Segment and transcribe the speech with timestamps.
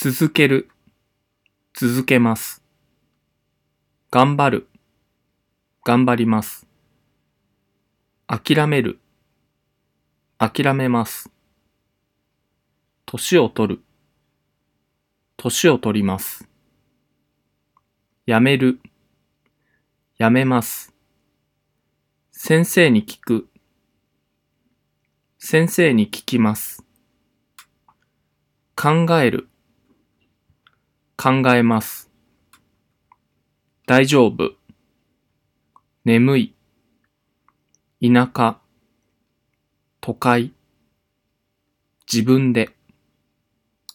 [0.00, 0.68] 続ける、
[1.74, 2.62] 続けます。
[4.12, 4.68] 頑張る、
[5.84, 6.68] 頑張ります。
[8.28, 9.00] 諦める、
[10.38, 11.32] 諦めます。
[13.06, 13.82] 年を取る、
[15.36, 16.48] 年を取ります。
[18.24, 18.78] やめる、
[20.16, 20.94] やめます。
[22.30, 23.48] 先生に聞く、
[25.40, 26.84] 先生に聞きます。
[28.76, 29.48] 考える、
[31.20, 32.08] 考えます。
[33.88, 34.52] 大丈夫、
[36.04, 36.54] 眠い、
[38.00, 38.60] 田舎、
[40.00, 40.52] 都会、
[42.06, 42.77] 自分で。